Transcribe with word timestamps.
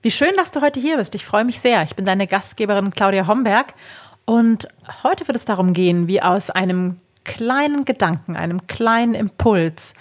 Wie 0.00 0.12
schön, 0.12 0.34
dass 0.36 0.52
du 0.52 0.60
heute 0.60 0.78
hier 0.78 0.96
bist. 0.96 1.16
Ich 1.16 1.26
freue 1.26 1.44
mich 1.44 1.58
sehr. 1.58 1.82
Ich 1.82 1.96
bin 1.96 2.04
deine 2.04 2.28
Gastgeberin 2.28 2.92
Claudia 2.92 3.26
Homberg 3.26 3.74
und 4.26 4.68
heute 5.02 5.26
wird 5.26 5.34
es 5.34 5.44
darum 5.44 5.72
gehen, 5.72 6.06
wie 6.06 6.22
aus 6.22 6.50
einem 6.50 7.00
kleinen 7.24 7.84
Gedanken, 7.84 8.36
einem 8.36 8.68
kleinen 8.68 9.14
Impuls, 9.14 9.94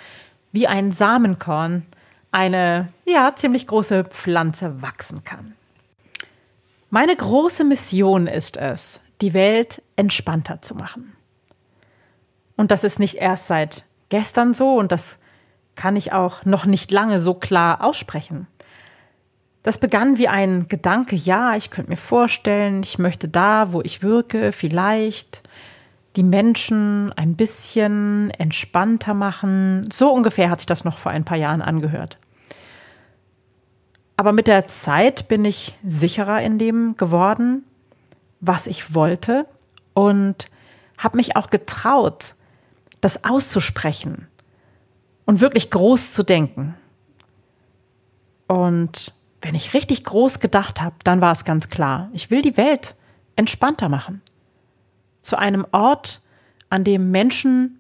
wie 0.51 0.67
ein 0.67 0.91
Samenkorn, 0.91 1.83
eine 2.31 2.89
ja 3.05 3.33
ziemlich 3.35 3.65
große 3.65 4.03
Pflanze 4.03 4.83
wachsen 4.83 5.23
kann. 5.23 5.55
Meine 6.91 7.15
große 7.15 7.63
Mission 7.63 8.27
ist 8.27 8.55
es, 8.55 9.01
die 9.21 9.33
Welt 9.33 9.81
entspannter 9.95 10.61
zu 10.61 10.75
machen. 10.75 11.13
Und 12.55 12.69
das 12.69 12.83
ist 12.83 12.99
nicht 12.99 13.15
erst 13.15 13.47
seit 13.47 13.83
gestern 14.09 14.53
so 14.53 14.75
und 14.75 14.91
das 14.91 15.17
kann 15.75 15.95
ich 15.95 16.13
auch 16.13 16.45
noch 16.45 16.65
nicht 16.65 16.91
lange 16.91 17.17
so 17.17 17.33
klar 17.33 17.83
aussprechen. 17.83 18.45
Das 19.67 19.79
begann 19.79 20.17
wie 20.17 20.29
ein 20.29 20.69
Gedanke, 20.69 21.17
ja, 21.17 21.57
ich 21.57 21.71
könnte 21.71 21.91
mir 21.91 21.97
vorstellen, 21.97 22.83
ich 22.83 22.99
möchte 22.99 23.27
da, 23.27 23.73
wo 23.73 23.81
ich 23.81 24.01
wirke, 24.01 24.53
vielleicht 24.53 25.43
die 26.15 26.23
Menschen 26.23 27.11
ein 27.17 27.35
bisschen 27.35 28.31
entspannter 28.31 29.13
machen. 29.13 29.85
So 29.91 30.13
ungefähr 30.13 30.49
hat 30.49 30.61
sich 30.61 30.67
das 30.67 30.85
noch 30.85 30.97
vor 30.97 31.11
ein 31.11 31.25
paar 31.25 31.37
Jahren 31.37 31.61
angehört. 31.61 32.17
Aber 34.15 34.31
mit 34.31 34.47
der 34.47 34.67
Zeit 34.67 35.27
bin 35.27 35.43
ich 35.43 35.75
sicherer 35.83 36.41
in 36.41 36.59
dem 36.59 36.95
geworden, 36.95 37.65
was 38.39 38.67
ich 38.67 38.95
wollte 38.95 39.47
und 39.93 40.45
habe 40.97 41.17
mich 41.17 41.35
auch 41.35 41.49
getraut, 41.49 42.35
das 43.01 43.25
auszusprechen 43.25 44.29
und 45.25 45.41
wirklich 45.41 45.71
groß 45.71 46.13
zu 46.13 46.23
denken. 46.23 46.75
Und 48.47 49.11
wenn 49.47 49.55
ich 49.55 49.73
richtig 49.73 50.03
groß 50.03 50.41
gedacht 50.41 50.81
habe, 50.81 50.97
dann 51.05 51.21
war 51.21 51.31
es 51.31 51.45
ganz 51.45 51.69
klar, 51.69 52.09
ich 52.11 52.29
will 52.29 52.41
die 52.41 52.57
Welt 52.57 52.95
entspannter 53.37 53.87
machen. 53.87 54.21
Zu 55.21 55.37
einem 55.37 55.65
Ort, 55.71 56.21
an 56.69 56.83
dem 56.83 57.11
Menschen 57.11 57.79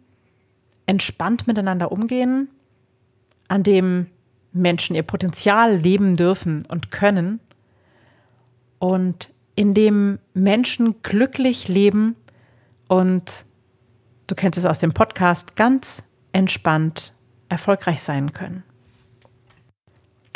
entspannt 0.85 1.45
miteinander 1.45 1.91
umgehen, 1.91 2.47
an 3.49 3.63
dem 3.63 4.07
Menschen 4.53 4.95
ihr 4.95 5.03
Potenzial 5.03 5.75
leben 5.75 6.15
dürfen 6.15 6.65
und 6.67 6.89
können 6.89 7.41
und 8.79 9.27
in 9.55 9.73
dem 9.73 10.19
Menschen 10.33 11.01
glücklich 11.03 11.67
leben 11.67 12.15
und, 12.87 13.43
du 14.27 14.35
kennst 14.35 14.57
es 14.57 14.65
aus 14.65 14.79
dem 14.79 14.93
Podcast, 14.93 15.57
ganz 15.57 16.01
entspannt 16.31 17.11
erfolgreich 17.49 18.01
sein 18.01 18.31
können. 18.31 18.63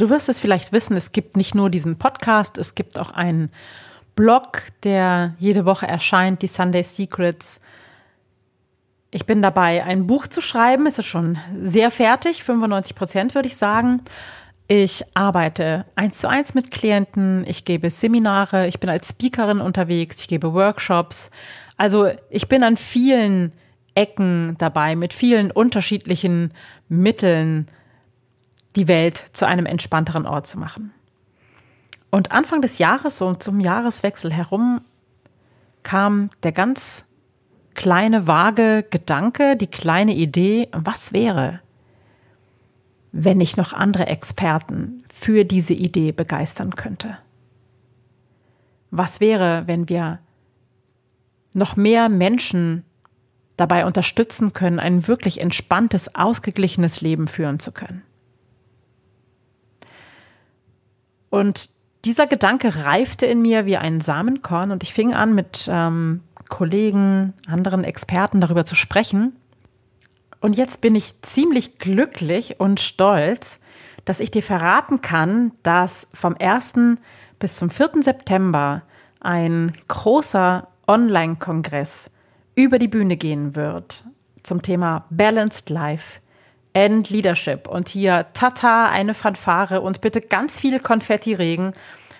Du 0.01 0.09
wirst 0.09 0.29
es 0.29 0.39
vielleicht 0.39 0.71
wissen, 0.71 0.97
es 0.97 1.11
gibt 1.11 1.37
nicht 1.37 1.53
nur 1.53 1.69
diesen 1.69 1.99
Podcast, 1.99 2.57
es 2.57 2.73
gibt 2.73 2.99
auch 2.99 3.11
einen 3.11 3.51
Blog, 4.15 4.63
der 4.81 5.35
jede 5.37 5.63
Woche 5.63 5.87
erscheint, 5.87 6.41
die 6.41 6.47
Sunday 6.47 6.81
Secrets. 6.81 7.61
Ich 9.11 9.27
bin 9.27 9.43
dabei, 9.43 9.83
ein 9.83 10.07
Buch 10.07 10.25
zu 10.25 10.41
schreiben. 10.41 10.87
Es 10.87 10.97
ist 10.97 11.05
schon 11.05 11.37
sehr 11.53 11.91
fertig, 11.91 12.43
95 12.43 12.95
Prozent 12.95 13.35
würde 13.35 13.47
ich 13.47 13.57
sagen. 13.57 14.01
Ich 14.67 15.03
arbeite 15.13 15.85
eins 15.93 16.17
zu 16.17 16.27
eins 16.27 16.55
mit 16.55 16.71
Klienten, 16.71 17.45
ich 17.45 17.63
gebe 17.63 17.91
Seminare, 17.91 18.65
ich 18.65 18.79
bin 18.79 18.89
als 18.89 19.09
Speakerin 19.09 19.61
unterwegs, 19.61 20.19
ich 20.21 20.27
gebe 20.27 20.51
Workshops. 20.55 21.29
Also 21.77 22.09
ich 22.31 22.47
bin 22.47 22.63
an 22.63 22.75
vielen 22.75 23.51
Ecken 23.93 24.55
dabei, 24.57 24.95
mit 24.95 25.13
vielen 25.13 25.51
unterschiedlichen 25.51 26.55
Mitteln 26.89 27.67
die 28.75 28.87
Welt 28.87 29.25
zu 29.33 29.45
einem 29.45 29.65
entspannteren 29.65 30.25
Ort 30.25 30.47
zu 30.47 30.59
machen. 30.59 30.93
Und 32.09 32.31
Anfang 32.31 32.61
des 32.61 32.77
Jahres, 32.77 33.17
so 33.17 33.33
zum 33.35 33.59
Jahreswechsel 33.59 34.33
herum, 34.33 34.81
kam 35.83 36.29
der 36.43 36.51
ganz 36.51 37.05
kleine, 37.73 38.27
vage 38.27 38.85
Gedanke, 38.89 39.55
die 39.55 39.67
kleine 39.67 40.13
Idee, 40.13 40.67
was 40.71 41.13
wäre, 41.13 41.61
wenn 43.11 43.41
ich 43.41 43.57
noch 43.57 43.73
andere 43.73 44.07
Experten 44.07 45.03
für 45.11 45.45
diese 45.45 45.73
Idee 45.73 46.11
begeistern 46.11 46.75
könnte? 46.75 47.17
Was 48.89 49.19
wäre, 49.19 49.63
wenn 49.67 49.87
wir 49.87 50.19
noch 51.53 51.75
mehr 51.75 52.09
Menschen 52.09 52.83
dabei 53.55 53.85
unterstützen 53.85 54.53
können, 54.53 54.79
ein 54.79 55.07
wirklich 55.07 55.39
entspanntes, 55.39 56.15
ausgeglichenes 56.15 57.01
Leben 57.01 57.27
führen 57.27 57.59
zu 57.59 57.71
können? 57.71 58.03
Und 61.31 61.69
dieser 62.05 62.27
Gedanke 62.27 62.83
reifte 62.85 63.25
in 63.25 63.41
mir 63.41 63.65
wie 63.65 63.77
ein 63.77 64.01
Samenkorn 64.01 64.69
und 64.71 64.83
ich 64.83 64.93
fing 64.93 65.15
an, 65.15 65.33
mit 65.33 65.67
ähm, 65.71 66.21
Kollegen, 66.49 67.33
anderen 67.47 67.83
Experten 67.83 68.41
darüber 68.41 68.65
zu 68.65 68.75
sprechen. 68.75 69.35
Und 70.41 70.57
jetzt 70.57 70.81
bin 70.81 70.93
ich 70.93 71.19
ziemlich 71.21 71.79
glücklich 71.79 72.59
und 72.59 72.79
stolz, 72.79 73.59
dass 74.05 74.19
ich 74.19 74.29
dir 74.29 74.43
verraten 74.43 75.01
kann, 75.01 75.51
dass 75.63 76.07
vom 76.13 76.35
1. 76.37 76.73
bis 77.39 77.55
zum 77.55 77.69
4. 77.69 78.01
September 78.01 78.81
ein 79.19 79.71
großer 79.87 80.67
Online-Kongress 80.87 82.11
über 82.55 82.77
die 82.77 82.87
Bühne 82.87 83.15
gehen 83.15 83.55
wird 83.55 84.03
zum 84.43 84.61
Thema 84.61 85.05
Balanced 85.09 85.69
Life 85.69 86.19
and 86.73 87.09
Leadership. 87.09 87.67
Und 87.67 87.89
hier 87.89 88.27
Tata, 88.33 88.89
eine 88.89 89.13
Fanfare 89.13 89.81
und 89.81 90.01
bitte 90.01 90.21
ganz 90.21 90.59
viel 90.59 90.79
Konfetti-Regen, 90.79 91.73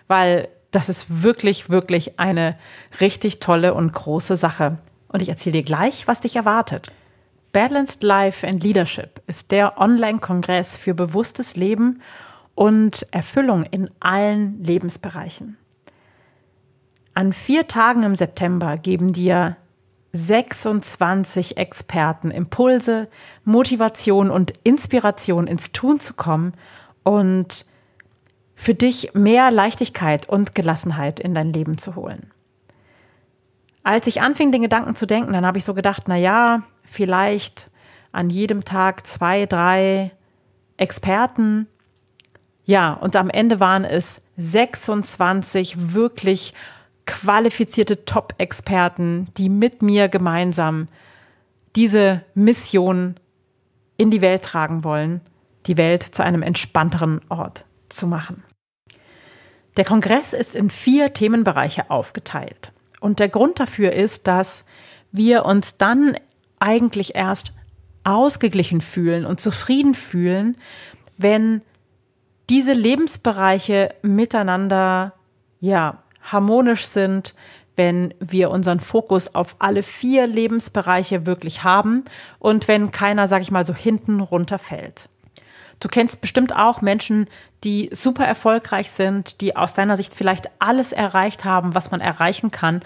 weil 0.08 0.50
das 0.72 0.90
ist 0.90 1.24
wirklich, 1.24 1.70
wirklich 1.70 2.20
eine 2.20 2.58
richtig 3.00 3.40
tolle 3.40 3.74
und 3.74 3.92
große 3.92 4.36
Sache. 4.36 4.78
Und 5.10 5.22
ich 5.22 5.30
erzähle 5.30 5.58
dir 5.58 5.64
gleich, 5.64 6.08
was 6.08 6.22
dich 6.22 6.36
erwartet. 6.36 6.88
Balanced 7.52 8.02
Life 8.02 8.48
and 8.48 8.64
Leadership 8.64 9.22
ist 9.28 9.52
der 9.52 9.78
Online-Kongress 9.78 10.78
für 10.78 10.94
bewusstes 10.94 11.58
Leben 11.58 12.02
und 12.56 13.06
Erfüllung 13.12 13.64
in 13.64 13.90
allen 14.00 14.64
Lebensbereichen. 14.64 15.58
An 17.14 17.34
vier 17.34 17.68
Tagen 17.68 18.04
im 18.04 18.16
September 18.16 18.78
geben 18.78 19.12
dir 19.12 19.58
26 20.14 21.58
Experten 21.58 22.32
Impulse, 22.32 23.08
Motivation 23.44 24.30
und 24.30 24.54
Inspiration 24.64 25.48
ins 25.48 25.72
Tun 25.72 26.00
zu 26.00 26.14
kommen 26.14 26.54
und 27.04 27.66
für 28.56 28.76
dich 28.76 29.14
mehr 29.14 29.50
Leichtigkeit 29.52 30.30
und 30.30 30.54
Gelassenheit 30.54 31.20
in 31.20 31.34
dein 31.34 31.54
Leben 31.54 31.78
zu 31.78 31.96
holen. 31.96 32.32
Als 33.84 34.06
ich 34.06 34.22
anfing, 34.22 34.52
den 34.52 34.62
Gedanken 34.62 34.96
zu 34.96 35.08
denken, 35.08 35.34
dann 35.34 35.46
habe 35.46 35.58
ich 35.58 35.66
so 35.66 35.74
gedacht, 35.74 36.04
na 36.08 36.16
ja, 36.16 36.64
vielleicht 36.84 37.72
an 38.12 38.30
jedem 38.30 38.64
Tag 38.64 39.08
zwei, 39.08 39.46
drei 39.46 40.12
Experten. 40.78 41.68
Ja, 42.66 42.94
und 42.94 43.16
am 43.16 43.30
Ende 43.30 43.60
waren 43.60 43.86
es 43.86 44.22
26 44.38 45.94
wirklich 45.94 46.54
qualifizierte 47.12 48.06
Top-Experten, 48.06 49.28
die 49.36 49.50
mit 49.50 49.82
mir 49.82 50.08
gemeinsam 50.08 50.88
diese 51.76 52.24
Mission 52.36 53.16
in 53.98 54.12
die 54.12 54.22
Welt 54.22 54.44
tragen 54.44 54.86
wollen, 54.86 55.20
die 55.66 55.76
Welt 55.76 56.04
zu 56.04 56.24
einem 56.24 56.42
entspannteren 56.42 57.20
Ort 57.28 57.66
zu 57.90 58.08
machen. 58.08 58.44
Der 59.76 59.84
Kongress 59.84 60.32
ist 60.32 60.56
in 60.56 60.70
vier 60.70 61.14
Themenbereiche 61.14 61.92
aufgeteilt. 61.92 62.72
Und 63.02 63.20
der 63.20 63.28
Grund 63.28 63.60
dafür 63.60 63.92
ist, 63.92 64.28
dass 64.28 64.64
wir 65.12 65.44
uns 65.44 65.78
dann 65.78 66.16
eigentlich 66.60 67.14
erst 67.16 67.52
ausgeglichen 68.06 68.80
fühlen 68.80 69.26
und 69.26 69.42
zufrieden 69.42 69.96
fühlen, 69.96 70.56
wenn 71.18 71.62
diese 72.50 72.72
Lebensbereiche 72.72 73.94
miteinander 74.02 75.14
ja 75.60 76.01
harmonisch 76.24 76.86
sind, 76.86 77.36
wenn 77.76 78.14
wir 78.20 78.52
unseren 78.52 78.80
Fokus 78.80 79.34
auf 79.34 79.56
alle 79.60 79.84
vier 79.84 80.28
Lebensbereiche 80.28 81.26
wirklich 81.26 81.64
haben 81.64 82.06
und 82.40 82.68
wenn 82.68 82.92
keiner, 82.92 83.28
sage 83.28 83.44
ich 83.44 83.52
mal, 83.52 83.66
so 83.66 83.74
hinten 83.74 84.20
runterfällt. 84.20 85.10
Du 85.80 85.88
kennst 85.88 86.22
bestimmt 86.22 86.56
auch 86.56 86.82
Menschen, 86.82 87.28
die 87.64 87.90
super 87.92 88.24
erfolgreich 88.24 88.92
sind, 88.92 89.42
die 89.42 89.56
aus 89.56 89.74
deiner 89.74 89.98
Sicht 89.98 90.14
vielleicht 90.14 90.50
alles 90.60 90.92
erreicht 90.92 91.44
haben, 91.44 91.74
was 91.74 91.90
man 91.90 92.02
erreichen 92.02 92.52
kann 92.52 92.82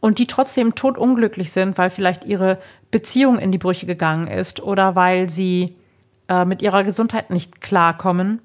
und 0.00 0.18
die 0.18 0.26
trotzdem 0.26 0.74
totunglücklich 0.74 1.52
sind, 1.52 1.78
weil 1.78 1.90
vielleicht 1.90 2.24
ihre 2.24 2.58
Beziehung 2.90 3.38
in 3.38 3.52
die 3.52 3.58
Brüche 3.58 3.86
gegangen 3.86 4.26
ist 4.26 4.60
oder 4.60 4.96
weil 4.96 5.30
sie 5.30 5.76
äh, 6.28 6.44
mit 6.44 6.60
ihrer 6.60 6.82
Gesundheit 6.82 7.30
nicht 7.30 7.60
klarkommen 7.60 8.40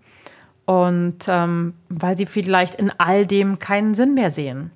und 0.66 1.28
ähm, 1.28 1.76
weil 1.90 2.18
sie 2.18 2.26
vielleicht 2.26 2.76
in 2.76 2.92
all 2.98 3.26
dem 3.26 3.60
keinen 3.60 3.94
Sinn 3.94 4.14
mehr 4.14 4.32
sehen. 4.32 4.72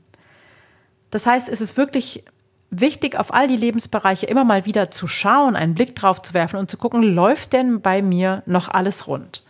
Das 1.11 1.25
heißt, 1.25 1.49
es 1.49 1.61
ist 1.61 1.77
wirklich 1.77 2.23
wichtig, 2.69 3.17
auf 3.17 3.33
all 3.33 3.47
die 3.47 3.57
Lebensbereiche 3.57 4.27
immer 4.27 4.43
mal 4.43 4.65
wieder 4.65 4.91
zu 4.91 5.07
schauen, 5.07 5.55
einen 5.55 5.73
Blick 5.73 5.95
drauf 5.95 6.21
zu 6.21 6.33
werfen 6.33 6.57
und 6.57 6.69
zu 6.69 6.77
gucken, 6.77 7.01
läuft 7.01 7.53
denn 7.53 7.81
bei 7.81 8.01
mir 8.01 8.43
noch 8.45 8.69
alles 8.69 9.07
rund? 9.07 9.43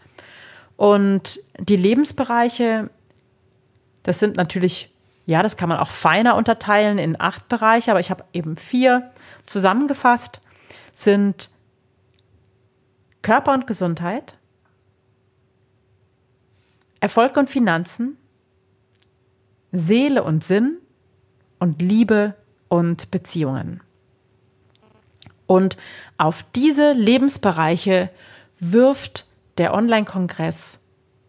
Und 0.78 1.42
die 1.60 1.76
Lebensbereiche, 1.76 2.90
das 4.04 4.20
sind 4.20 4.38
natürlich, 4.38 4.94
ja, 5.26 5.44
das 5.44 5.58
kann 5.58 5.68
man 5.68 5.78
auch 5.78 5.90
feiner 5.90 6.36
unterteilen 6.36 6.98
in 6.98 7.20
acht 7.20 7.50
Bereiche, 7.50 7.92
aber 7.92 8.00
ich 8.00 8.10
habe 8.10 8.24
eben 8.32 8.56
vier 8.56 9.12
zusammengefasst, 9.46 10.40
sind 10.94 11.50
Körper 13.22 13.54
und 13.54 13.68
Gesundheit, 13.68 14.38
Erfolg 17.00 17.38
und 17.38 17.50
Finanzen, 17.50 18.18
Seele 19.72 20.24
und 20.24 20.44
Sinn 20.44 20.78
und 21.60 21.82
Liebe 21.82 22.36
und 22.68 23.12
Beziehungen. 23.12 23.82
Und 25.48 25.78
auf 26.18 26.44
diese 26.56 26.94
Lebensbereiche 26.94 28.10
wirft 28.60 29.26
der 29.58 29.74
Online-Kongress 29.74 30.80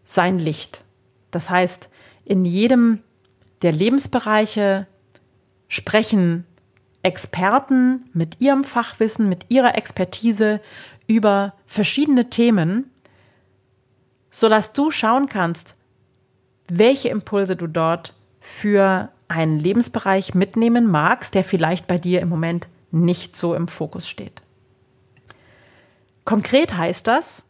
sein 0.03 0.37
Licht. 0.37 0.83
Das 1.31 1.49
heißt, 1.49 1.89
in 2.25 2.45
jedem 2.45 2.99
der 3.61 3.71
Lebensbereiche 3.71 4.87
sprechen 5.67 6.45
Experten 7.03 8.09
mit 8.13 8.39
ihrem 8.41 8.63
Fachwissen, 8.63 9.27
mit 9.27 9.45
ihrer 9.49 9.75
Expertise 9.75 10.61
über 11.07 11.53
verschiedene 11.65 12.29
Themen, 12.29 12.90
sodass 14.31 14.73
du 14.73 14.89
schauen 14.89 15.27
kannst, 15.27 15.75
welche 16.67 17.09
Impulse 17.09 17.55
du 17.55 17.67
dort 17.67 18.15
für 18.39 19.09
einen 19.27 19.59
Lebensbereich 19.59 20.33
mitnehmen 20.33 20.89
magst, 20.89 21.35
der 21.35 21.43
vielleicht 21.43 21.87
bei 21.87 21.97
dir 21.97 22.21
im 22.21 22.29
Moment 22.29 22.67
nicht 22.91 23.35
so 23.35 23.53
im 23.53 23.67
Fokus 23.67 24.09
steht. 24.09 24.41
Konkret 26.25 26.75
heißt 26.75 27.07
das, 27.07 27.43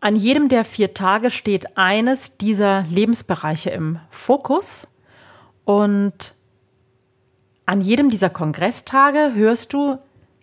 an 0.00 0.14
jedem 0.14 0.48
der 0.48 0.64
vier 0.64 0.94
Tage 0.94 1.30
steht 1.30 1.76
eines 1.76 2.36
dieser 2.38 2.82
Lebensbereiche 2.82 3.70
im 3.70 3.98
Fokus 4.10 4.86
und 5.64 6.34
an 7.66 7.80
jedem 7.80 8.08
dieser 8.08 8.30
Kongresstage 8.30 9.32
hörst 9.34 9.72
du 9.72 9.98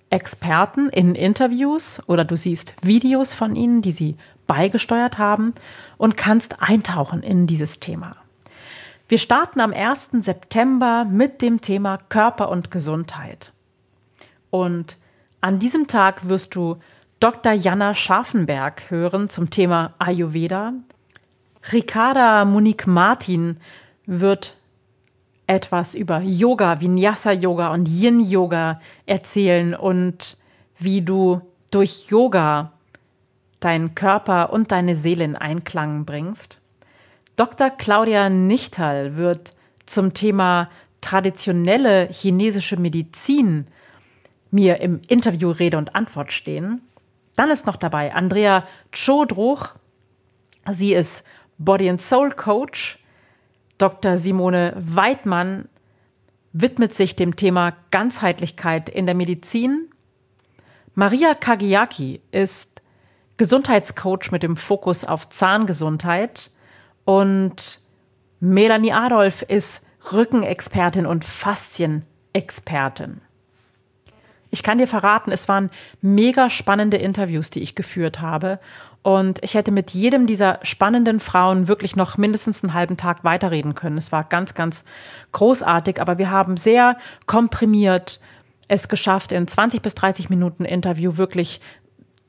Experten 0.09 0.89
in 0.89 1.15
Interviews 1.15 2.01
oder 2.07 2.25
du 2.25 2.35
siehst 2.35 2.75
Videos 2.81 3.33
von 3.33 3.55
ihnen, 3.55 3.81
die 3.81 3.91
sie 3.91 4.17
beigesteuert 4.47 5.17
haben 5.17 5.53
und 5.97 6.17
kannst 6.17 6.61
eintauchen 6.61 7.23
in 7.23 7.47
dieses 7.47 7.79
Thema. 7.79 8.15
Wir 9.07 9.19
starten 9.19 9.59
am 9.59 9.71
1. 9.71 10.11
September 10.19 11.05
mit 11.05 11.41
dem 11.41 11.61
Thema 11.61 11.97
Körper 12.09 12.49
und 12.49 12.71
Gesundheit. 12.71 13.51
Und 14.49 14.97
an 15.41 15.59
diesem 15.59 15.87
Tag 15.87 16.27
wirst 16.27 16.55
du 16.55 16.77
Dr. 17.19 17.53
Jana 17.53 17.93
Scharfenberg 17.93 18.89
hören 18.89 19.29
zum 19.29 19.49
Thema 19.49 19.93
Ayurveda. 19.99 20.73
Ricarda 21.71 22.45
Monique 22.45 22.87
Martin 22.87 23.57
wird 24.05 24.55
etwas 25.47 25.93
über 25.93 26.21
Yoga, 26.21 26.81
Vinyasa 26.81 27.31
Yoga 27.31 27.73
und 27.73 27.87
Yin 27.87 28.19
Yoga 28.19 28.81
erzählen 29.05 29.75
und 29.75 30.37
wie 30.79 31.01
du 31.01 31.41
durch 31.71 32.09
Yoga 32.09 32.71
deinen 33.65 33.95
Körper 33.95 34.53
und 34.53 34.71
deine 34.71 34.95
Seele 34.95 35.23
in 35.23 35.35
Einklang 35.35 36.05
bringst. 36.05 36.61
Dr. 37.35 37.69
Claudia 37.71 38.29
Nichtal 38.29 39.17
wird 39.17 39.53
zum 39.85 40.13
Thema 40.13 40.69
traditionelle 41.01 42.07
chinesische 42.11 42.77
Medizin 42.77 43.67
mir 44.51 44.79
im 44.79 45.01
Interview 45.07 45.51
Rede 45.51 45.77
und 45.77 45.95
Antwort 45.95 46.31
stehen. 46.31 46.81
Dann 47.35 47.49
ist 47.49 47.65
noch 47.65 47.75
dabei 47.75 48.13
Andrea 48.13 48.65
Chodruch. 48.93 49.73
Sie 50.71 50.93
ist 50.93 51.23
Body 51.57 51.89
and 51.89 52.01
Soul 52.01 52.31
Coach. 52.31 52.99
Dr. 53.77 54.17
Simone 54.17 54.73
Weidmann 54.77 55.67
widmet 56.53 56.95
sich 56.95 57.15
dem 57.15 57.35
Thema 57.35 57.75
Ganzheitlichkeit 57.91 58.89
in 58.89 59.05
der 59.05 59.15
Medizin. 59.15 59.89
Maria 60.93 61.33
Kagiaki 61.33 62.21
ist 62.31 62.74
Gesundheitscoach 63.37 64.31
mit 64.31 64.43
dem 64.43 64.55
Fokus 64.55 65.03
auf 65.03 65.29
Zahngesundheit. 65.29 66.51
Und 67.03 67.79
Melanie 68.39 68.93
Adolf 68.93 69.41
ist 69.43 69.85
Rückenexpertin 70.11 71.05
und 71.05 71.25
Faszienexpertin. 71.25 73.21
Ich 74.51 74.63
kann 74.63 74.77
dir 74.77 74.87
verraten, 74.87 75.31
es 75.31 75.49
waren 75.49 75.69
mega 76.01 76.49
spannende 76.49 76.97
Interviews, 76.97 77.49
die 77.49 77.61
ich 77.61 77.75
geführt 77.75 78.21
habe. 78.21 78.59
Und 79.01 79.43
ich 79.43 79.53
hätte 79.53 79.71
mit 79.71 79.91
jedem 79.91 80.27
dieser 80.27 80.59
spannenden 80.63 81.19
Frauen 81.19 81.67
wirklich 81.67 81.95
noch 81.95 82.17
mindestens 82.17 82.63
einen 82.63 82.73
halben 82.73 82.97
Tag 82.97 83.23
weiterreden 83.23 83.75
können. 83.75 83.97
Es 83.97 84.11
war 84.11 84.23
ganz, 84.23 84.53
ganz 84.53 84.85
großartig, 85.31 85.99
aber 85.99 86.17
wir 86.17 86.31
haben 86.31 86.57
sehr 86.57 86.97
komprimiert 87.25 88.19
es 88.67 88.87
geschafft, 88.87 89.31
in 89.31 89.47
20 89.47 89.81
bis 89.81 89.95
30 89.95 90.29
Minuten 90.29 90.65
Interview 90.65 91.17
wirklich 91.17 91.61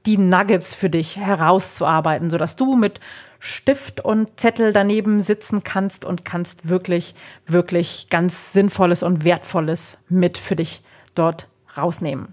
die 0.07 0.19
Nuggets 0.19 0.75
für 0.75 0.89
dich 0.89 1.17
herauszuarbeiten, 1.17 2.31
sodass 2.31 2.57
du 2.57 2.77
mit 2.77 3.01
Stift 3.39 4.01
und 4.01 4.41
Zettel 4.41 4.73
daneben 4.73 5.21
sitzen 5.21 5.63
kannst 5.63 6.05
und 6.05 6.25
kannst 6.25 6.69
wirklich, 6.69 7.15
wirklich 7.47 8.09
ganz 8.09 8.53
Sinnvolles 8.53 9.03
und 9.03 9.25
Wertvolles 9.25 9.99
mit 10.09 10.39
für 10.39 10.57
dich 10.57 10.83
dort 11.15 11.49
rausnehmen. 11.77 12.33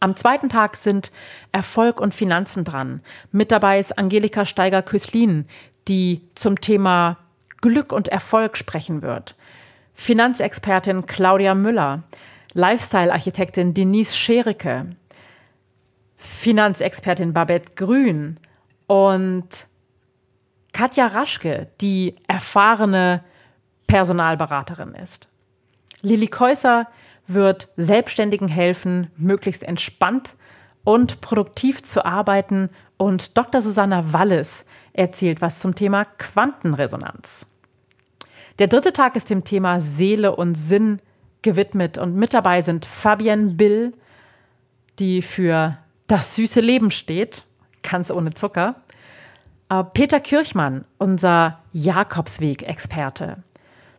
Am 0.00 0.16
zweiten 0.16 0.48
Tag 0.48 0.76
sind 0.76 1.10
Erfolg 1.52 2.00
und 2.00 2.14
Finanzen 2.14 2.64
dran. 2.64 3.00
Mit 3.30 3.52
dabei 3.52 3.78
ist 3.78 3.98
Angelika 3.98 4.44
Steiger-Küslin, 4.44 5.46
die 5.88 6.22
zum 6.34 6.60
Thema 6.60 7.18
Glück 7.60 7.92
und 7.92 8.08
Erfolg 8.08 8.56
sprechen 8.56 9.02
wird. 9.02 9.36
Finanzexpertin 9.94 11.06
Claudia 11.06 11.54
Müller, 11.54 12.02
Lifestyle-Architektin 12.54 13.74
Denise 13.74 14.16
Schericke, 14.16 14.96
Finanzexpertin 16.22 17.32
Babette 17.32 17.74
Grün 17.74 18.38
und 18.86 19.48
Katja 20.72 21.08
Raschke, 21.08 21.68
die 21.80 22.16
erfahrene 22.28 23.24
Personalberaterin 23.88 24.94
ist. 24.94 25.28
Lilly 26.00 26.28
Käuser 26.28 26.88
wird 27.26 27.68
Selbstständigen 27.76 28.48
helfen, 28.48 29.10
möglichst 29.16 29.64
entspannt 29.64 30.36
und 30.84 31.20
produktiv 31.20 31.82
zu 31.82 32.04
arbeiten. 32.04 32.70
Und 32.96 33.36
Dr. 33.36 33.60
Susanna 33.60 34.12
Wallis 34.12 34.64
erzählt 34.92 35.40
was 35.40 35.60
zum 35.60 35.74
Thema 35.74 36.04
Quantenresonanz. 36.04 37.46
Der 38.58 38.68
dritte 38.68 38.92
Tag 38.92 39.16
ist 39.16 39.28
dem 39.28 39.44
Thema 39.44 39.80
Seele 39.80 40.36
und 40.36 40.54
Sinn 40.54 41.00
gewidmet 41.42 41.98
und 41.98 42.14
mit 42.14 42.32
dabei 42.32 42.62
sind 42.62 42.86
Fabienne 42.86 43.54
Bill, 43.54 43.92
die 44.98 45.22
für 45.22 45.78
das 46.06 46.34
süße 46.34 46.60
Leben 46.60 46.90
steht, 46.90 47.44
ganz 47.82 48.10
ohne 48.10 48.34
Zucker. 48.34 48.76
Äh, 49.68 49.84
Peter 49.94 50.20
Kirchmann, 50.20 50.84
unser 50.98 51.60
Jakobsweg-Experte. 51.72 53.42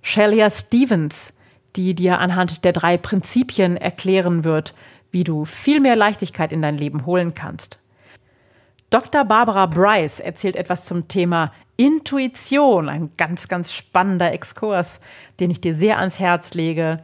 Shelia 0.01 0.50
Stevens, 0.50 1.33
die 1.75 1.95
dir 1.95 2.19
anhand 2.19 2.65
der 2.65 2.74
drei 2.74 2.98
Prinzipien 2.98 3.77
erklären 3.77 4.43
wird, 4.43 4.74
wie 5.12 5.24
du 5.24 5.45
viel 5.45 5.79
mehr 5.79 5.95
Leichtigkeit 5.95 6.51
in 6.51 6.62
dein 6.62 6.77
Leben 6.77 7.05
holen 7.05 7.33
kannst. 7.33 7.79
Dr. 8.89 9.25
Barbara 9.25 9.65
Bryce 9.65 10.19
erzählt 10.19 10.55
etwas 10.55 10.86
zum 10.86 11.07
Thema 11.07 11.51
Intuition, 11.77 12.89
ein 12.89 13.12
ganz, 13.17 13.48
ganz 13.48 13.74
spannender 13.74 14.31
Exkurs, 14.31 15.00
den 15.39 15.50
ich 15.50 15.62
dir 15.62 15.74
sehr 15.74 15.98
ans 15.98 16.19
Herz 16.19 16.53
lege. 16.53 17.01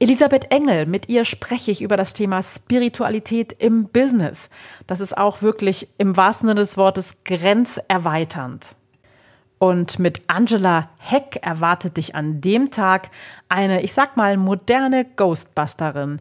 Elisabeth 0.00 0.50
Engel, 0.50 0.86
mit 0.86 1.08
ihr 1.08 1.24
spreche 1.24 1.70
ich 1.70 1.80
über 1.80 1.96
das 1.96 2.14
Thema 2.14 2.42
Spiritualität 2.42 3.52
im 3.52 3.86
Business. 3.86 4.50
Das 4.86 5.00
ist 5.00 5.16
auch 5.16 5.40
wirklich 5.40 5.88
im 5.98 6.16
wahrsten 6.16 6.48
Sinne 6.48 6.60
des 6.60 6.76
Wortes 6.76 7.16
grenzerweiternd. 7.24 8.74
Und 9.58 9.98
mit 10.00 10.22
Angela 10.26 10.90
Heck 10.98 11.38
erwartet 11.42 11.96
dich 11.96 12.14
an 12.16 12.40
dem 12.40 12.70
Tag 12.70 13.08
eine, 13.48 13.82
ich 13.82 13.94
sag 13.94 14.16
mal, 14.16 14.36
moderne 14.36 15.04
Ghostbusterin. 15.04 16.20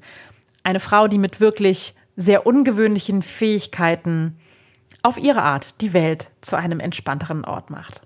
Eine 0.63 0.79
Frau, 0.79 1.07
die 1.07 1.17
mit 1.17 1.41
wirklich 1.41 1.95
sehr 2.15 2.45
ungewöhnlichen 2.45 3.23
Fähigkeiten 3.23 4.37
auf 5.01 5.17
ihre 5.17 5.41
Art 5.41 5.81
die 5.81 5.93
Welt 5.93 6.27
zu 6.41 6.55
einem 6.55 6.79
entspannteren 6.79 7.43
Ort 7.43 7.71
macht. 7.71 8.01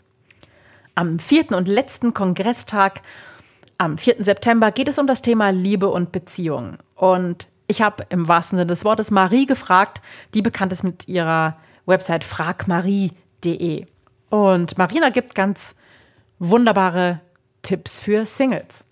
Am 0.95 1.19
vierten 1.19 1.53
und 1.53 1.67
letzten 1.67 2.13
Kongresstag 2.13 3.01
am 3.77 3.97
4. 3.97 4.23
September 4.23 4.71
geht 4.71 4.87
es 4.87 4.97
um 4.97 5.07
das 5.07 5.21
Thema 5.21 5.49
Liebe 5.49 5.89
und 5.89 6.11
Beziehung. 6.11 6.77
Und 6.95 7.47
ich 7.67 7.81
habe 7.81 8.05
im 8.09 8.27
wahrsten 8.27 8.57
Sinne 8.57 8.67
des 8.67 8.85
Wortes 8.85 9.11
Marie 9.11 9.45
gefragt, 9.45 10.01
die 10.33 10.41
bekannt 10.41 10.71
ist 10.71 10.83
mit 10.83 11.07
ihrer 11.07 11.57
Website 11.85 12.23
fragmarie.de. 12.23 13.85
Und 14.29 14.77
Marina 14.77 15.09
gibt 15.09 15.35
ganz 15.35 15.75
wunderbare 16.39 17.21
Tipps 17.61 17.99
für 17.99 18.25
Singles. 18.25 18.85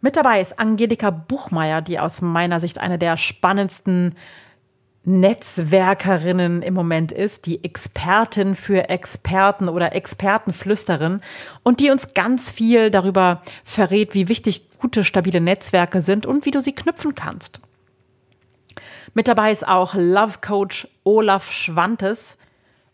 Mit 0.00 0.16
dabei 0.16 0.40
ist 0.40 0.58
Angelika 0.58 1.10
Buchmeier, 1.10 1.82
die 1.82 1.98
aus 1.98 2.20
meiner 2.20 2.60
Sicht 2.60 2.78
eine 2.78 2.98
der 2.98 3.16
spannendsten 3.16 4.14
Netzwerkerinnen 5.08 6.60
im 6.60 6.74
Moment 6.74 7.12
ist, 7.12 7.46
die 7.46 7.64
Expertin 7.64 8.54
für 8.54 8.90
Experten 8.90 9.68
oder 9.68 9.94
Expertenflüsterin 9.94 11.22
und 11.62 11.80
die 11.80 11.90
uns 11.90 12.12
ganz 12.12 12.50
viel 12.50 12.90
darüber 12.90 13.42
verrät, 13.64 14.14
wie 14.14 14.28
wichtig 14.28 14.68
gute, 14.78 15.04
stabile 15.04 15.40
Netzwerke 15.40 16.02
sind 16.02 16.26
und 16.26 16.44
wie 16.44 16.50
du 16.50 16.60
sie 16.60 16.74
knüpfen 16.74 17.14
kannst. 17.14 17.60
Mit 19.14 19.28
dabei 19.28 19.50
ist 19.50 19.66
auch 19.66 19.94
Love 19.94 20.38
Coach 20.46 20.86
Olaf 21.04 21.50
Schwantes 21.50 22.36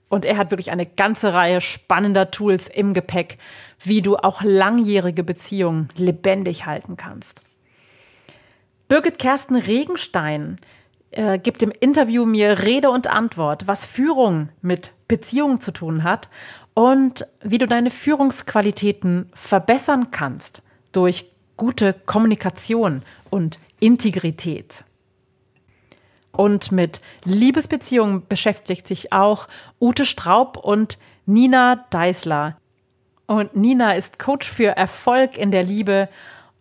und 0.09 0.25
er 0.25 0.37
hat 0.37 0.53
wirklich 0.53 0.71
eine 0.71 0.87
ganze 0.87 1.33
Reihe 1.33 1.61
spannender 1.61 2.31
Tools 2.31 2.69
im 2.69 2.95
Gepäck, 2.95 3.39
wie 3.81 4.03
du 4.03 4.17
auch 4.17 4.43
langjährige 4.43 5.25
Beziehungen 5.25 5.89
lebendig 5.97 6.65
halten 6.67 6.97
kannst. 6.97 7.43
Birgit 8.87 9.19
Kersten 9.19 9.57
Regenstein 9.57 10.57
äh, 11.17 11.39
gibt 11.39 11.63
im 11.63 11.73
Interview 11.81 12.25
mir 12.25 12.63
Rede 12.63 12.91
und 12.91 13.07
Antwort, 13.07 13.67
was 13.67 13.85
Führung 13.85 14.49
mit 14.63 14.93
Beziehungen 15.09 15.61
zu 15.61 15.73
tun 15.73 16.03
hat 16.03 16.29
und 16.75 17.27
wie 17.43 17.59
du 17.59 17.67
deine 17.67 17.91
Führungsqualitäten 17.91 19.31
verbessern 19.33 20.11
kannst 20.11 20.63
durch 20.93 21.31
gute 21.57 21.93
Kommunikation 21.93 23.03
und 23.31 23.59
Integrität. 23.81 24.85
Und 26.33 26.73
mit 26.73 27.01
Liebesbeziehungen 27.25 28.27
beschäftigt 28.27 28.89
sich 28.89 29.13
auch 29.13 29.47
Ute 29.81 30.05
Straub 30.05 30.57
und 30.57 30.99
Nina 31.27 31.87
Deisler. 31.91 32.57
Und 33.27 33.55
Nina 33.55 33.95
ist 33.95 34.19
Coach 34.19 34.51
für 34.51 34.77
Erfolg 34.77 35.39
in 35.39 35.53
der 35.53 35.63
Liebe 35.63 36.09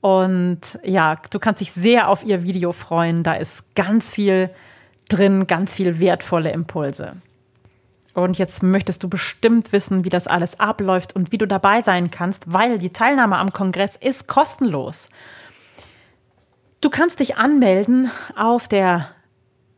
und 0.03 0.59
ja, 0.83 1.15
du 1.29 1.39
kannst 1.39 1.61
dich 1.61 1.71
sehr 1.71 2.09
auf 2.09 2.25
ihr 2.25 2.43
Video 2.43 2.73
freuen. 2.73 3.23
Da 3.23 3.35
ist 3.35 3.73
ganz 3.73 4.11
viel 4.11 4.49
drin, 5.07 5.47
ganz 5.47 5.73
viel 5.73 5.97
wertvolle 5.97 6.51
Impulse. 6.51 7.13
Und 8.13 8.37
jetzt 8.37 8.63
möchtest 8.63 9.01
du 9.01 9.07
bestimmt 9.07 9.71
wissen, 9.71 10.03
wie 10.03 10.09
das 10.09 10.27
alles 10.27 10.59
abläuft 10.59 11.15
und 11.15 11.31
wie 11.31 11.37
du 11.37 11.47
dabei 11.47 11.81
sein 11.81 12.11
kannst, 12.11 12.51
weil 12.51 12.79
die 12.79 12.91
Teilnahme 12.91 13.37
am 13.37 13.53
Kongress 13.53 13.95
ist 13.95 14.27
kostenlos. 14.27 15.07
Du 16.81 16.89
kannst 16.89 17.21
dich 17.21 17.37
anmelden 17.37 18.11
auf 18.35 18.67
der 18.67 19.07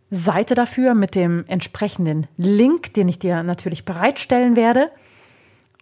Seite 0.10 0.56
dafür 0.56 0.96
mit 0.96 1.14
dem 1.14 1.46
entsprechenden 1.48 2.26
Link, 2.36 2.96
den 2.96 3.10
ich 3.10 3.20
dir 3.20 3.44
natürlich 3.44 3.86
bereitstellen 3.86 4.56
werde. 4.56 4.90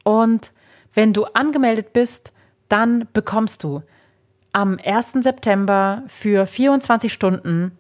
Und 0.04 0.52
wenn 0.94 1.14
du 1.14 1.24
angemeldet 1.24 1.94
bist, 1.94 2.34
dann 2.68 3.08
bekommst 3.14 3.64
du 3.64 3.84
am 4.54 4.80
1. 4.84 5.14
September 5.22 6.04
für 6.08 6.48
24 6.48 7.12
Stunden 7.12 7.78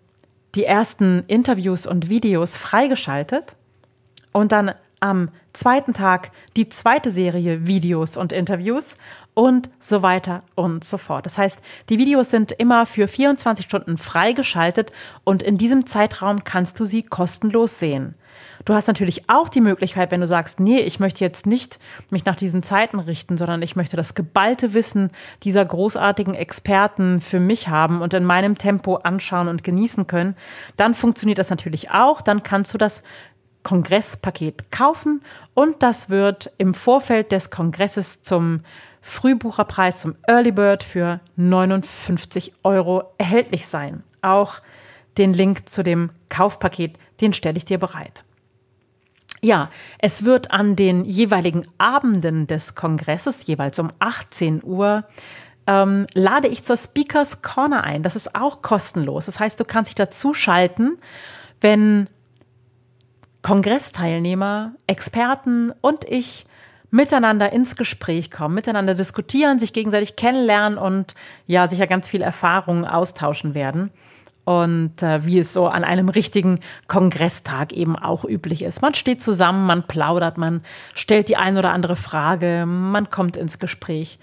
die 0.55 0.65
ersten 0.65 1.23
Interviews 1.27 1.87
und 1.87 2.09
Videos 2.09 2.57
freigeschaltet 2.57 3.55
und 4.31 4.51
dann 4.51 4.73
am 4.99 5.29
zweiten 5.51 5.93
Tag 5.93 6.31
die 6.55 6.69
zweite 6.69 7.11
Serie 7.11 7.67
Videos 7.67 8.17
und 8.17 8.31
Interviews 8.31 8.95
und 9.33 9.69
so 9.79 10.01
weiter 10.01 10.43
und 10.55 10.83
so 10.83 10.97
fort. 10.97 11.25
Das 11.25 11.37
heißt, 11.37 11.59
die 11.89 11.97
Videos 11.97 12.29
sind 12.29 12.51
immer 12.53 12.85
für 12.85 13.07
24 13.07 13.65
Stunden 13.65 13.97
freigeschaltet 13.97 14.91
und 15.23 15.43
in 15.43 15.57
diesem 15.57 15.85
Zeitraum 15.85 16.43
kannst 16.43 16.79
du 16.79 16.85
sie 16.85 17.03
kostenlos 17.03 17.79
sehen. 17.79 18.15
Du 18.65 18.73
hast 18.73 18.87
natürlich 18.87 19.29
auch 19.29 19.49
die 19.49 19.61
Möglichkeit, 19.61 20.11
wenn 20.11 20.21
du 20.21 20.27
sagst, 20.27 20.59
nee, 20.59 20.79
ich 20.79 20.99
möchte 20.99 21.23
jetzt 21.23 21.45
nicht 21.45 21.79
mich 22.09 22.25
nach 22.25 22.35
diesen 22.35 22.63
Zeiten 22.63 22.99
richten, 22.99 23.37
sondern 23.37 23.61
ich 23.61 23.75
möchte 23.75 23.97
das 23.97 24.15
geballte 24.15 24.73
Wissen 24.73 25.11
dieser 25.43 25.65
großartigen 25.65 26.33
Experten 26.33 27.19
für 27.19 27.39
mich 27.39 27.67
haben 27.67 28.01
und 28.01 28.13
in 28.13 28.23
meinem 28.23 28.57
Tempo 28.57 28.95
anschauen 28.95 29.47
und 29.47 29.63
genießen 29.63 30.07
können, 30.07 30.35
dann 30.77 30.93
funktioniert 30.93 31.39
das 31.39 31.49
natürlich 31.49 31.91
auch. 31.91 32.21
Dann 32.21 32.43
kannst 32.43 32.73
du 32.73 32.77
das 32.77 33.03
Kongresspaket 33.63 34.71
kaufen 34.71 35.21
und 35.53 35.81
das 35.83 36.09
wird 36.09 36.51
im 36.57 36.73
Vorfeld 36.73 37.31
des 37.31 37.49
Kongresses 37.49 38.23
zum 38.23 38.61
Frühbucherpreis, 39.01 40.01
zum 40.01 40.15
Early 40.27 40.51
Bird 40.51 40.83
für 40.83 41.19
59 41.35 42.53
Euro 42.63 43.03
erhältlich 43.17 43.67
sein. 43.67 44.03
Auch 44.21 44.55
den 45.17 45.33
Link 45.33 45.69
zu 45.69 45.83
dem 45.83 46.11
Kaufpaket, 46.29 46.97
den 47.21 47.33
stelle 47.33 47.57
ich 47.57 47.65
dir 47.65 47.77
bereit. 47.77 48.23
Ja, 49.43 49.69
es 49.99 50.23
wird 50.23 50.51
an 50.51 50.77
den 50.77 51.03
jeweiligen 51.03 51.67
Abenden 51.77 52.47
des 52.47 52.75
Kongresses, 52.75 53.45
jeweils 53.45 53.77
um 53.77 53.91
18 53.99 54.63
Uhr, 54.63 55.03
ähm, 55.67 56.05
lade 56.13 56.47
ich 56.47 56.63
zur 56.63 56.77
Speakers 56.77 57.41
Corner 57.41 57.83
ein. 57.83 58.03
Das 58.03 58.15
ist 58.15 58.35
auch 58.35 58.61
kostenlos. 58.61 59.25
Das 59.25 59.41
heißt, 59.41 59.59
du 59.59 59.65
kannst 59.65 59.89
dich 59.89 59.95
dazu 59.95 60.33
schalten, 60.33 60.97
wenn 61.59 62.07
Kongressteilnehmer, 63.41 64.75
Experten 64.87 65.73
und 65.81 66.05
ich 66.05 66.45
miteinander 66.89 67.51
ins 67.51 67.75
Gespräch 67.75 68.31
kommen, 68.31 68.55
miteinander 68.55 68.93
diskutieren, 68.93 69.59
sich 69.59 69.73
gegenseitig 69.73 70.15
kennenlernen 70.15 70.77
und 70.77 71.15
ja, 71.47 71.67
sicher 71.67 71.87
ganz 71.87 72.07
viel 72.07 72.21
Erfahrungen 72.21 72.85
austauschen 72.85 73.55
werden 73.55 73.91
und 74.45 75.01
äh, 75.01 75.25
wie 75.25 75.39
es 75.39 75.53
so 75.53 75.67
an 75.67 75.83
einem 75.83 76.09
richtigen 76.09 76.59
Kongresstag 76.87 77.73
eben 77.73 77.95
auch 77.95 78.25
üblich 78.25 78.63
ist. 78.63 78.81
Man 78.81 78.93
steht 78.93 79.21
zusammen, 79.21 79.65
man 79.65 79.87
plaudert, 79.87 80.37
man 80.37 80.61
stellt 80.93 81.29
die 81.29 81.37
ein 81.37 81.57
oder 81.57 81.71
andere 81.71 81.95
Frage, 81.95 82.65
man 82.65 83.09
kommt 83.09 83.37
ins 83.37 83.59
Gespräch. 83.59 84.19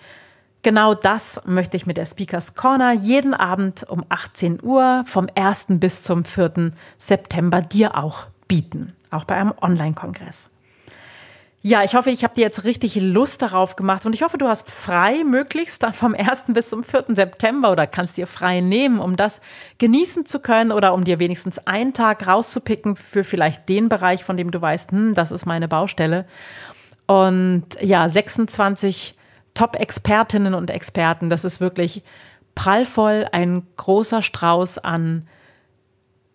Genau 0.62 0.94
das 0.94 1.40
möchte 1.46 1.76
ich 1.78 1.86
mit 1.86 1.96
der 1.96 2.04
Speakers 2.04 2.54
Corner 2.54 2.92
jeden 2.92 3.32
Abend 3.32 3.82
um 3.88 4.04
18 4.10 4.62
Uhr 4.62 5.04
vom 5.06 5.28
1. 5.34 5.66
bis 5.70 6.02
zum 6.02 6.24
4. 6.24 6.72
September 6.98 7.62
dir 7.62 7.96
auch 7.96 8.26
bieten, 8.46 8.92
auch 9.10 9.24
bei 9.24 9.36
einem 9.36 9.54
Online-Kongress. 9.58 10.50
Ja, 11.62 11.84
ich 11.84 11.94
hoffe, 11.94 12.10
ich 12.10 12.24
habe 12.24 12.34
dir 12.34 12.40
jetzt 12.40 12.64
richtig 12.64 12.96
Lust 12.96 13.42
darauf 13.42 13.76
gemacht 13.76 14.06
und 14.06 14.14
ich 14.14 14.22
hoffe, 14.22 14.38
du 14.38 14.48
hast 14.48 14.70
frei 14.70 15.24
möglichst 15.24 15.84
vom 15.92 16.14
1. 16.14 16.44
bis 16.48 16.70
zum 16.70 16.82
4. 16.82 17.04
September 17.08 17.70
oder 17.70 17.86
kannst 17.86 18.16
dir 18.16 18.26
frei 18.26 18.60
nehmen, 18.60 18.98
um 18.98 19.14
das 19.14 19.42
genießen 19.76 20.24
zu 20.24 20.40
können 20.40 20.72
oder 20.72 20.94
um 20.94 21.04
dir 21.04 21.18
wenigstens 21.18 21.58
einen 21.66 21.92
Tag 21.92 22.26
rauszupicken 22.26 22.96
für 22.96 23.24
vielleicht 23.24 23.68
den 23.68 23.90
Bereich, 23.90 24.24
von 24.24 24.38
dem 24.38 24.50
du 24.50 24.62
weißt, 24.62 24.90
hm, 24.90 25.14
das 25.14 25.32
ist 25.32 25.44
meine 25.44 25.68
Baustelle. 25.68 26.24
Und 27.06 27.66
ja, 27.82 28.08
26 28.08 29.16
Top-Expertinnen 29.52 30.54
und 30.54 30.70
Experten, 30.70 31.28
das 31.28 31.44
ist 31.44 31.60
wirklich 31.60 32.02
prallvoll, 32.54 33.28
ein 33.32 33.66
großer 33.76 34.22
Strauß 34.22 34.78
an 34.78 35.26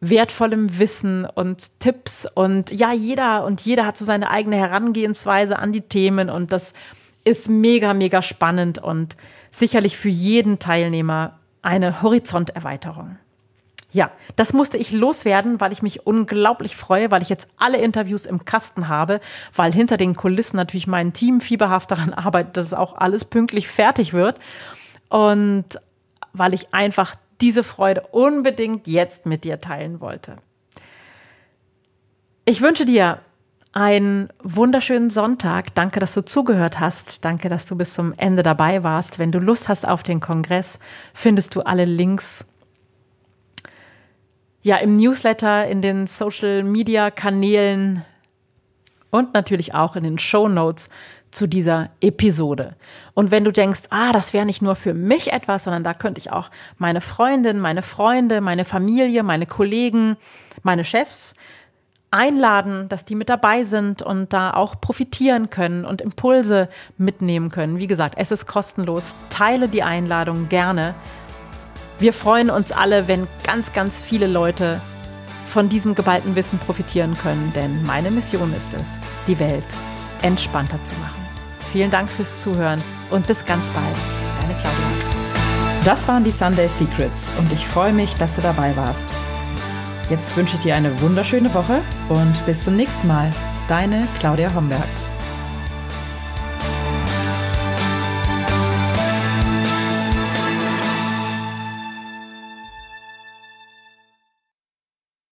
wertvollem 0.09 0.79
Wissen 0.79 1.25
und 1.25 1.79
Tipps. 1.79 2.27
Und 2.33 2.71
ja, 2.71 2.93
jeder 2.93 3.45
und 3.45 3.62
jeder 3.62 3.85
hat 3.85 3.97
so 3.97 4.05
seine 4.05 4.29
eigene 4.29 4.57
Herangehensweise 4.57 5.57
an 5.59 5.71
die 5.71 5.81
Themen. 5.81 6.29
Und 6.29 6.51
das 6.51 6.74
ist 7.24 7.50
mega, 7.50 7.93
mega 7.93 8.21
spannend 8.21 8.79
und 8.79 9.17
sicherlich 9.51 9.97
für 9.97 10.09
jeden 10.09 10.59
Teilnehmer 10.59 11.39
eine 11.62 12.01
Horizonterweiterung. 12.01 13.17
Ja, 13.91 14.12
das 14.35 14.51
musste 14.51 14.77
ich 14.77 14.91
loswerden, 14.91 15.62
weil 15.62 15.71
ich 15.71 15.81
mich 15.81 16.05
unglaublich 16.05 16.75
freue, 16.75 17.12
weil 17.12 17.21
ich 17.21 17.29
jetzt 17.29 17.47
alle 17.57 17.77
Interviews 17.77 18.25
im 18.25 18.43
Kasten 18.43 18.89
habe, 18.89 19.21
weil 19.53 19.71
hinter 19.71 19.95
den 19.95 20.15
Kulissen 20.15 20.57
natürlich 20.57 20.85
mein 20.85 21.13
Team 21.13 21.39
fieberhaft 21.39 21.91
daran 21.91 22.13
arbeitet, 22.13 22.57
dass 22.57 22.74
auch 22.74 22.97
alles 22.97 23.24
pünktlich 23.24 23.69
fertig 23.69 24.12
wird. 24.12 24.38
Und 25.07 25.79
weil 26.33 26.53
ich 26.53 26.74
einfach 26.74 27.15
diese 27.41 27.63
Freude 27.63 28.01
unbedingt 28.11 28.87
jetzt 28.87 29.25
mit 29.25 29.43
dir 29.43 29.61
teilen 29.61 29.99
wollte. 30.01 30.37
Ich 32.45 32.61
wünsche 32.61 32.85
dir 32.85 33.19
einen 33.71 34.29
wunderschönen 34.41 35.09
Sonntag. 35.09 35.75
Danke, 35.75 35.99
dass 35.99 36.13
du 36.13 36.23
zugehört 36.23 36.79
hast. 36.79 37.25
Danke, 37.25 37.49
dass 37.49 37.65
du 37.65 37.75
bis 37.75 37.93
zum 37.93 38.13
Ende 38.17 38.41
dabei 38.41 38.83
warst. 38.83 39.19
Wenn 39.19 39.31
du 39.31 39.39
Lust 39.39 39.67
hast 39.67 39.85
auf 39.85 40.01
den 40.01 40.21
Kongress, 40.21 40.79
findest 41.13 41.55
du 41.55 41.61
alle 41.61 41.85
Links 41.85 42.45
ja 44.61 44.77
im 44.77 44.97
Newsletter, 44.97 45.67
in 45.67 45.81
den 45.81 46.07
Social 46.07 46.63
Media 46.63 47.11
Kanälen 47.11 48.03
und 49.15 49.34
natürlich 49.34 49.74
auch 49.74 49.95
in 49.95 50.03
den 50.03 50.19
Show 50.19 50.50
Notes 50.50 50.89
zu 51.31 51.48
dieser 51.48 51.89
Episode. 52.01 52.75
Und 53.13 53.31
wenn 53.31 53.43
du 53.43 53.51
denkst, 53.51 53.84
ah, 53.89 54.12
das 54.12 54.34
wäre 54.34 54.45
nicht 54.45 54.62
nur 54.62 54.75
für 54.75 54.93
mich 54.93 55.31
etwas, 55.31 55.63
sondern 55.63 55.84
da 55.84 55.93
könnte 55.93 56.19
ich 56.19 56.31
auch 56.31 56.50
meine 56.77 57.01
Freundin, 57.01 57.60
meine 57.60 57.81
Freunde, 57.81 58.41
meine 58.41 58.65
Familie, 58.65 59.24
meine 59.24 59.45
Kollegen, 59.45 60.17
meine 60.63 60.84
Chefs 60.84 61.36
einladen, 62.12 62.88
dass 62.89 63.05
die 63.05 63.15
mit 63.15 63.29
dabei 63.29 63.63
sind 63.63 64.01
und 64.01 64.31
da 64.31 64.51
auch 64.51 64.79
profitieren 64.79 65.50
können 65.50 65.86
und 65.86 66.01
Impulse 66.01 66.69
mitnehmen 66.98 67.50
können. 67.50 67.77
Wie 67.77 67.88
gesagt, 67.88 68.15
es 68.17 68.31
ist 68.31 68.45
kostenlos. 68.45 69.15
Teile 69.29 69.67
die 69.67 69.84
Einladung 69.84 70.48
gerne. 70.50 70.93
Wir 72.00 72.13
freuen 72.13 72.50
uns 72.50 72.72
alle, 72.72 73.07
wenn 73.07 73.27
ganz, 73.43 73.74
ganz 73.74 74.00
viele 74.00 74.27
Leute 74.27 74.79
von 75.55 75.69
diesem 75.69 75.95
geballten 75.95 76.35
Wissen 76.35 76.59
profitieren 76.59 77.17
können, 77.17 77.53
denn 77.55 77.81
meine 77.85 78.12
Mission 78.12 78.53
ist 78.53 78.74
es, 78.74 78.97
die 79.25 79.39
Welt 79.39 79.63
entspannter 80.21 80.83
zu 80.83 80.93
machen. 80.95 81.25
Vielen 81.71 81.89
Dank 81.89 82.09
fürs 82.09 82.38
Zuhören 82.38 82.83
und 83.09 83.25
bis 83.25 83.45
ganz 83.45 83.69
bald. 83.69 83.95
Deine 84.41 84.59
Claudia. 84.59 85.85
Das 85.85 86.05
waren 86.09 86.25
die 86.25 86.31
Sunday 86.31 86.67
Secrets 86.67 87.29
und 87.39 87.53
ich 87.53 87.65
freue 87.65 87.93
mich, 87.93 88.15
dass 88.15 88.35
du 88.35 88.41
dabei 88.41 88.75
warst. 88.75 89.07
Jetzt 90.09 90.35
wünsche 90.35 90.57
ich 90.57 90.63
dir 90.63 90.75
eine 90.75 91.00
wunderschöne 91.00 91.53
Woche 91.53 91.79
und 92.09 92.45
bis 92.45 92.65
zum 92.65 92.75
nächsten 92.75 93.07
Mal. 93.07 93.31
Deine 93.69 94.09
Claudia 94.19 94.53
Homberg. 94.53 95.04